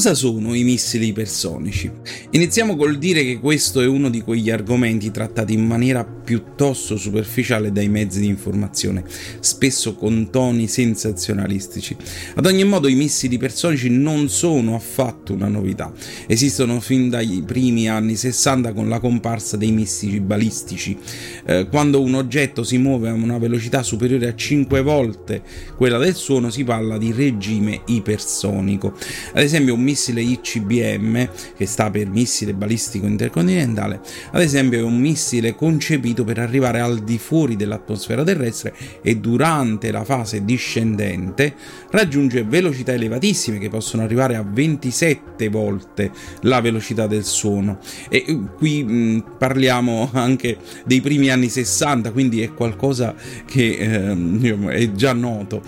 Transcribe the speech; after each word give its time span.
Cosa 0.00 0.14
sono 0.14 0.54
i 0.54 0.64
missili 0.64 1.08
ipersonici? 1.08 1.92
Iniziamo 2.30 2.74
col 2.74 2.96
dire 2.96 3.22
che 3.22 3.38
questo 3.38 3.82
è 3.82 3.86
uno 3.86 4.08
di 4.08 4.22
quegli 4.22 4.48
argomenti 4.48 5.10
trattati 5.10 5.52
in 5.52 5.66
maniera 5.66 6.06
piuttosto 6.06 6.96
superficiale 6.96 7.70
dai 7.70 7.90
mezzi 7.90 8.20
di 8.20 8.26
informazione, 8.26 9.04
spesso 9.40 9.96
con 9.96 10.30
toni 10.30 10.68
sensazionalistici. 10.68 11.94
Ad 12.36 12.46
ogni 12.46 12.64
modo 12.64 12.88
i 12.88 12.94
missili 12.94 13.34
ipersonici 13.34 13.90
non 13.90 14.30
sono 14.30 14.74
affatto 14.74 15.34
una 15.34 15.48
novità, 15.48 15.92
esistono 16.26 16.80
fin 16.80 17.10
dai 17.10 17.42
primi 17.44 17.86
anni 17.90 18.16
60 18.16 18.72
con 18.72 18.88
la 18.88 19.00
comparsa 19.00 19.58
dei 19.58 19.70
missili 19.70 20.20
balistici, 20.20 20.96
eh, 21.44 21.66
quando 21.68 22.00
un 22.00 22.14
oggetto 22.14 22.62
si 22.62 22.78
muove 22.78 23.10
a 23.10 23.12
una 23.12 23.36
velocità 23.36 23.82
superiore 23.82 24.28
a 24.28 24.34
5 24.34 24.80
volte 24.80 25.42
quella 25.76 25.98
del 25.98 26.14
suono 26.14 26.48
si 26.48 26.64
parla 26.64 26.96
di 26.96 27.12
regime 27.12 27.82
ipersonico. 27.86 28.94
Ad 29.34 29.42
esempio 29.42 29.74
un 29.74 29.88
missile 29.90 30.22
ICBM, 30.22 31.28
che 31.56 31.66
sta 31.66 31.90
per 31.90 32.08
missile 32.08 32.54
balistico 32.54 33.06
intercontinentale, 33.06 34.00
ad 34.30 34.40
esempio 34.40 34.78
è 34.78 34.82
un 34.82 34.98
missile 34.98 35.54
concepito 35.56 36.22
per 36.22 36.38
arrivare 36.38 36.80
al 36.80 37.00
di 37.00 37.18
fuori 37.18 37.56
dell'atmosfera 37.56 38.22
terrestre 38.22 38.72
e 39.02 39.16
durante 39.16 39.90
la 39.90 40.04
fase 40.04 40.44
discendente 40.44 41.54
raggiunge 41.90 42.44
velocità 42.44 42.92
elevatissime 42.92 43.58
che 43.58 43.68
possono 43.68 44.04
arrivare 44.04 44.36
a 44.36 44.44
27 44.48 45.48
volte 45.48 46.12
la 46.42 46.60
velocità 46.60 47.08
del 47.08 47.24
suono. 47.24 47.78
E 48.08 48.24
eh, 48.26 48.38
qui 48.56 48.84
mh, 48.84 49.36
parliamo 49.38 50.10
anche 50.12 50.58
dei 50.84 51.00
primi 51.00 51.30
anni 51.30 51.48
60, 51.48 52.12
quindi 52.12 52.42
è 52.42 52.54
qualcosa 52.54 53.14
che 53.44 53.76
eh, 53.76 54.68
è 54.68 54.92
già 54.92 55.12
noto. 55.12 55.62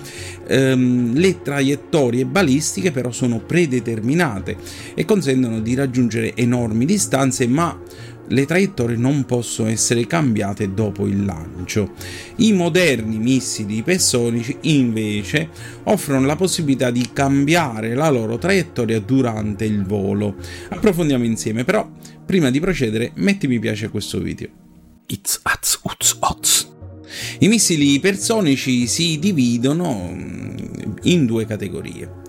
Ehm, 0.46 1.14
le 1.14 1.42
traiettorie 1.42 2.24
balistiche 2.24 2.92
però 2.92 3.10
sono 3.10 3.38
predeterminate 3.38 4.10
e 4.94 5.04
consentono 5.04 5.60
di 5.60 5.74
raggiungere 5.74 6.34
enormi 6.34 6.84
distanze, 6.84 7.46
ma 7.46 7.78
le 8.28 8.46
traiettorie 8.46 8.96
non 8.96 9.24
possono 9.24 9.68
essere 9.68 10.06
cambiate 10.06 10.72
dopo 10.72 11.06
il 11.06 11.24
lancio. 11.24 11.92
I 12.36 12.52
moderni 12.52 13.18
missili 13.18 13.78
ipersonici 13.78 14.56
invece 14.62 15.48
offrono 15.84 16.26
la 16.26 16.36
possibilità 16.36 16.90
di 16.90 17.10
cambiare 17.12 17.94
la 17.94 18.08
loro 18.10 18.38
traiettoria 18.38 19.00
durante 19.00 19.64
il 19.64 19.84
volo. 19.84 20.36
Approfondiamo 20.68 21.24
insieme, 21.24 21.64
però 21.64 21.88
prima 22.24 22.50
di 22.50 22.60
procedere 22.60 23.12
metti 23.16 23.46
mi 23.46 23.58
piace 23.58 23.86
a 23.86 23.90
questo 23.90 24.18
video. 24.18 24.48
It's 25.06 25.40
az, 25.42 25.78
uz, 25.82 26.16
oz. 26.20 26.70
I 27.40 27.48
missili 27.48 27.92
ipersonici 27.92 28.86
si 28.86 29.18
dividono 29.18 30.10
mm, 30.14 30.56
in 31.02 31.26
due 31.26 31.44
categorie 31.44 32.21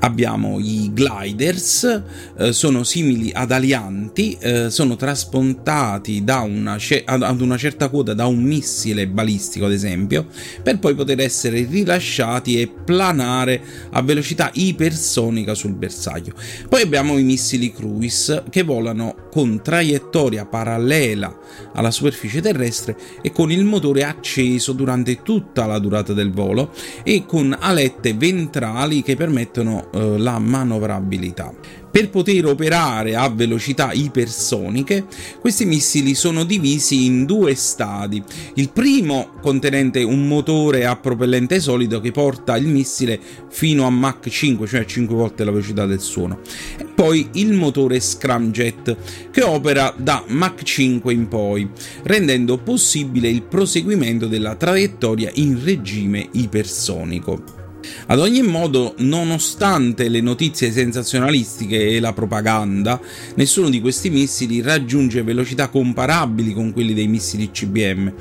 abbiamo 0.00 0.58
i 0.60 0.90
gliders, 0.92 2.02
eh, 2.38 2.52
sono 2.52 2.82
simili 2.84 3.30
ad 3.32 3.50
alianti, 3.50 4.36
eh, 4.40 4.70
sono 4.70 4.96
trasportati 4.96 6.24
una, 6.26 6.76
ad 7.04 7.40
una 7.40 7.56
certa 7.56 7.88
quota 7.88 8.14
da 8.14 8.26
un 8.26 8.42
missile 8.42 9.06
balistico, 9.08 9.66
ad 9.66 9.72
esempio, 9.72 10.26
per 10.62 10.78
poi 10.78 10.94
poter 10.94 11.20
essere 11.20 11.66
rilasciati 11.68 12.60
e 12.60 12.68
planare 12.68 13.62
a 13.90 14.02
velocità 14.02 14.50
ipersonica 14.52 15.54
sul 15.54 15.74
bersaglio. 15.74 16.34
Poi 16.68 16.82
abbiamo 16.82 17.18
i 17.18 17.22
missili 17.22 17.72
cruise 17.72 18.44
che 18.50 18.62
volano 18.62 19.26
con 19.30 19.60
traiettoria 19.62 20.46
parallela 20.46 21.36
alla 21.74 21.90
superficie 21.90 22.40
terrestre 22.40 22.96
e 23.22 23.32
con 23.32 23.50
il 23.50 23.64
motore 23.64 24.04
acceso 24.04 24.72
durante 24.72 25.22
tutta 25.22 25.66
la 25.66 25.78
durata 25.78 26.12
del 26.12 26.32
volo 26.32 26.72
e 27.02 27.24
con 27.26 27.56
alette 27.58 28.14
ventrali 28.14 29.02
che 29.02 29.16
permettono 29.16 29.87
eh, 29.92 30.18
la 30.18 30.38
manovrabilità. 30.38 31.52
Per 31.90 32.10
poter 32.10 32.44
operare 32.44 33.16
a 33.16 33.28
velocità 33.30 33.92
ipersoniche, 33.92 35.06
questi 35.40 35.64
missili 35.64 36.14
sono 36.14 36.44
divisi 36.44 37.06
in 37.06 37.24
due 37.24 37.54
stadi. 37.54 38.22
Il 38.54 38.70
primo 38.70 39.30
contenente 39.40 40.02
un 40.02 40.28
motore 40.28 40.84
a 40.84 40.96
propellente 40.96 41.60
solido 41.60 42.00
che 42.00 42.12
porta 42.12 42.56
il 42.56 42.66
missile 42.66 43.18
fino 43.48 43.86
a 43.86 43.90
Mach 43.90 44.28
5, 44.28 44.66
cioè 44.66 44.84
5 44.84 45.16
volte 45.16 45.44
la 45.44 45.50
velocità 45.50 45.86
del 45.86 46.00
suono. 46.00 46.40
E 46.76 46.84
poi 46.84 47.30
il 47.32 47.54
motore 47.54 48.00
scramjet 48.00 49.30
che 49.30 49.42
opera 49.42 49.92
da 49.96 50.22
Mach 50.26 50.62
5 50.62 51.12
in 51.12 51.26
poi, 51.26 51.68
rendendo 52.02 52.58
possibile 52.58 53.28
il 53.28 53.42
proseguimento 53.42 54.26
della 54.26 54.56
traiettoria 54.56 55.30
in 55.34 55.58
regime 55.64 56.28
ipersonico. 56.32 57.57
Ad 58.06 58.18
ogni 58.18 58.42
modo, 58.42 58.94
nonostante 58.98 60.08
le 60.08 60.20
notizie 60.20 60.72
sensazionalistiche 60.72 61.88
e 61.88 62.00
la 62.00 62.12
propaganda, 62.12 63.00
nessuno 63.34 63.68
di 63.68 63.80
questi 63.80 64.10
missili 64.10 64.62
raggiunge 64.62 65.22
velocità 65.22 65.68
comparabili 65.68 66.52
con 66.52 66.72
quelli 66.72 66.94
dei 66.94 67.06
missili 67.06 67.50
CBM, 67.50 68.12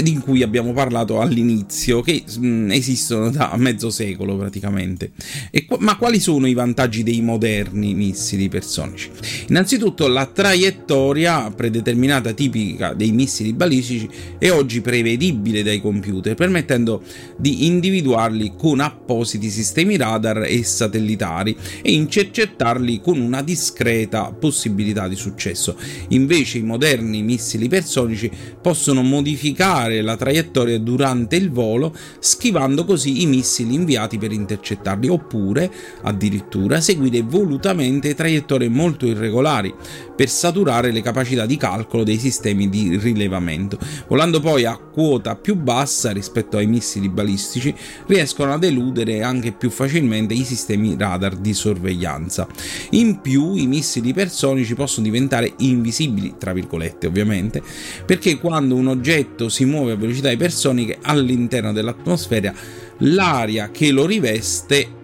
di 0.00 0.18
cui 0.18 0.42
abbiamo 0.42 0.72
parlato 0.72 1.20
all'inizio, 1.20 2.02
che 2.02 2.22
mh, 2.24 2.46
mm, 2.46 2.70
esistono 2.70 3.30
da 3.30 3.52
mezzo 3.56 3.90
secolo 3.90 4.36
praticamente. 4.36 5.10
E, 5.50 5.66
ma 5.78 5.96
quali 5.96 6.20
sono 6.20 6.46
i 6.46 6.54
vantaggi 6.54 7.02
dei 7.02 7.20
moderni 7.20 7.94
missili 7.94 8.44
ipersonici? 8.44 9.10
Innanzitutto 9.48 10.06
la 10.06 10.26
traiettoria 10.26 11.50
predeterminata 11.50 12.32
tipica 12.32 12.92
dei 12.94 13.12
missili 13.12 13.52
balistici 13.52 14.08
è 14.38 14.50
oggi 14.50 14.80
prevedibile 14.80 15.62
dai 15.62 15.80
computer, 15.80 16.34
permettendo 16.34 17.02
di 17.36 17.66
individuarli 17.66 18.52
con 18.56 18.80
appositi 18.96 19.50
sistemi 19.50 19.96
radar 19.96 20.42
e 20.42 20.64
satellitari 20.64 21.56
e 21.82 21.92
intercettarli 21.92 23.00
con 23.00 23.20
una 23.20 23.42
discreta 23.42 24.32
possibilità 24.32 25.06
di 25.06 25.14
successo. 25.14 25.76
Invece 26.08 26.58
i 26.58 26.62
moderni 26.62 27.22
missili 27.22 27.66
ipersonici 27.66 28.30
possono 28.60 29.02
modificare 29.02 30.02
la 30.02 30.16
traiettoria 30.16 30.78
durante 30.78 31.36
il 31.36 31.50
volo, 31.50 31.94
schivando 32.18 32.84
così 32.84 33.22
i 33.22 33.26
missili 33.26 33.74
inviati 33.74 34.18
per 34.18 34.32
intercettarli, 34.32 35.08
oppure 35.08 35.70
addirittura 36.02 36.80
seguire 36.80 37.22
volutamente 37.22 38.14
traiettorie 38.14 38.68
molto 38.68 39.06
irregolari 39.06 39.74
per 40.16 40.28
saturare 40.28 40.90
le 40.90 41.02
capacità 41.02 41.44
di 41.46 41.56
calcolo 41.56 42.02
dei 42.02 42.18
sistemi 42.18 42.68
di 42.68 42.96
rilevamento. 42.96 43.78
Volando 44.08 44.40
poi 44.40 44.64
a 44.64 44.76
quota 44.76 45.36
più 45.36 45.54
bassa 45.56 46.10
rispetto 46.10 46.56
ai 46.56 46.66
missili 46.66 47.08
balistici, 47.08 47.74
riescono 48.06 48.52
ad 48.52 48.64
eludere 48.64 48.75
eludere 48.76 49.22
anche 49.22 49.52
più 49.52 49.70
facilmente 49.70 50.34
i 50.34 50.44
sistemi 50.44 50.94
radar 50.98 51.36
di 51.36 51.54
sorveglianza. 51.54 52.46
In 52.90 53.20
più 53.20 53.54
i 53.54 53.66
missili 53.66 54.10
ipersonici 54.10 54.74
possono 54.74 55.06
diventare 55.06 55.54
invisibili, 55.58 56.34
tra 56.38 56.52
virgolette 56.52 57.06
ovviamente, 57.06 57.62
perché 58.04 58.38
quando 58.38 58.74
un 58.74 58.88
oggetto 58.88 59.48
si 59.48 59.64
muove 59.64 59.92
a 59.92 59.96
velocità 59.96 60.30
ipersoniche 60.30 60.98
all'interno 61.00 61.72
dell'atmosfera, 61.72 62.52
l'aria 62.98 63.70
che 63.70 63.90
lo 63.90 64.06
riveste 64.06 64.95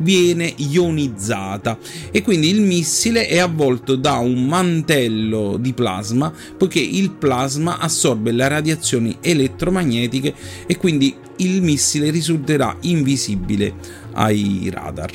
viene 0.00 0.52
ionizzata 0.56 1.78
e 2.10 2.22
quindi 2.22 2.48
il 2.48 2.60
missile 2.60 3.26
è 3.26 3.38
avvolto 3.38 3.96
da 3.96 4.14
un 4.14 4.44
mantello 4.44 5.56
di 5.58 5.72
plasma 5.72 6.32
poiché 6.56 6.80
il 6.80 7.10
plasma 7.12 7.78
assorbe 7.78 8.32
le 8.32 8.48
radiazioni 8.48 9.16
elettromagnetiche 9.20 10.34
e 10.66 10.76
quindi 10.76 11.14
il 11.36 11.62
missile 11.62 12.10
risulterà 12.10 12.76
invisibile 12.80 13.74
ai 14.12 14.70
radar. 14.72 15.10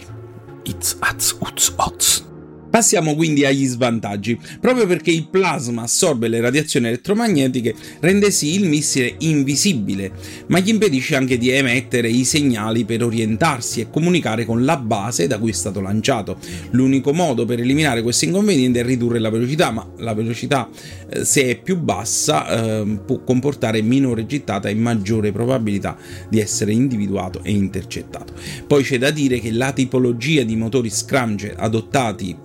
It's, 0.64 0.98
az, 1.00 1.36
uz, 1.40 1.74
oz. 1.76 2.35
Passiamo 2.76 3.16
quindi 3.16 3.46
agli 3.46 3.66
svantaggi. 3.66 4.38
Proprio 4.60 4.86
perché 4.86 5.10
il 5.10 5.30
plasma 5.30 5.84
assorbe 5.84 6.28
le 6.28 6.42
radiazioni 6.42 6.88
elettromagnetiche, 6.88 7.74
rende 8.02 8.32
sì 8.32 8.56
il 8.56 8.68
missile 8.68 9.16
invisibile, 9.20 10.12
ma 10.48 10.60
gli 10.60 10.68
impedisce 10.68 11.16
anche 11.16 11.38
di 11.38 11.48
emettere 11.52 12.10
i 12.10 12.26
segnali 12.26 12.84
per 12.84 13.02
orientarsi 13.02 13.80
e 13.80 13.90
comunicare 13.90 14.44
con 14.44 14.66
la 14.66 14.76
base 14.76 15.26
da 15.26 15.40
cui 15.40 15.52
è 15.52 15.54
stato 15.54 15.80
lanciato. 15.80 16.38
L'unico 16.72 17.14
modo 17.14 17.46
per 17.46 17.62
eliminare 17.62 18.02
questo 18.02 18.26
inconveniente 18.26 18.82
è 18.82 18.84
ridurre 18.84 19.20
la 19.20 19.30
velocità, 19.30 19.72
ma 19.72 19.90
la 20.00 20.14
velocità, 20.14 20.68
eh, 21.10 21.24
se 21.24 21.46
è 21.46 21.58
più 21.58 21.78
bassa, 21.78 22.82
eh, 22.82 23.00
può 23.06 23.24
comportare 23.24 23.82
minore 23.84 24.26
gittata 24.26 24.68
e 24.68 24.76
maggiore 24.76 25.32
probabilità 25.32 25.96
di 26.28 26.42
essere 26.42 26.74
individuato 26.74 27.40
e 27.42 27.52
intercettato. 27.52 28.34
Poi 28.68 28.84
c'è 28.84 28.98
da 28.98 29.12
dire 29.12 29.40
che 29.40 29.54
la 29.54 29.72
tipologia 29.72 30.44
di 30.44 30.58
motori 30.58 30.90
scramje 30.90 31.56
adottati 31.56 32.36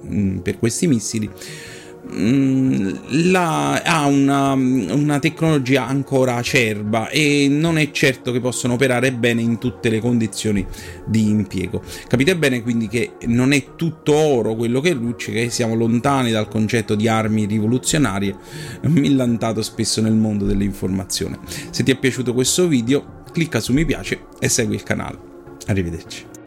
per 0.42 0.58
questi 0.58 0.86
missili 0.86 1.28
mm, 2.12 2.90
la, 3.30 3.82
ha 3.82 4.06
una, 4.06 4.52
una, 4.52 5.18
tecnologia 5.18 5.86
ancora 5.86 6.36
acerba 6.36 7.08
e 7.08 7.48
non 7.50 7.78
è 7.78 7.90
certo 7.90 8.32
che 8.32 8.40
possano 8.40 8.74
operare 8.74 9.12
bene 9.12 9.42
in 9.42 9.58
tutte 9.58 9.90
le 9.90 10.00
condizioni 10.00 10.66
di 11.06 11.28
impiego. 11.28 11.82
Capite 12.08 12.36
bene 12.36 12.62
quindi 12.62 12.88
che 12.88 13.12
non 13.26 13.52
è 13.52 13.74
tutto 13.76 14.14
oro 14.14 14.54
quello 14.54 14.80
che 14.80 14.92
luce, 14.92 15.32
che 15.32 15.50
siamo 15.50 15.74
lontani 15.74 16.30
dal 16.30 16.48
concetto 16.48 16.94
di 16.94 17.08
armi 17.08 17.46
rivoluzionarie 17.46 18.36
millantato 18.82 19.62
spesso 19.62 20.00
nel 20.00 20.14
mondo 20.14 20.44
dell'informazione. 20.44 21.38
Se 21.70 21.82
ti 21.82 21.90
è 21.90 21.96
piaciuto 21.96 22.34
questo 22.34 22.66
video, 22.66 23.18
clicca 23.32 23.60
su 23.60 23.72
mi 23.72 23.84
piace 23.84 24.26
e 24.38 24.48
segui 24.48 24.74
il 24.74 24.82
canale. 24.82 25.18
Arrivederci. 25.66 26.29